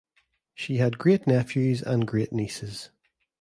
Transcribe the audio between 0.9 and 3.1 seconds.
great-nephews and great-nieces.